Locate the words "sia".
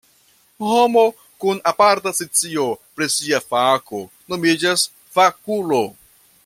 3.17-3.43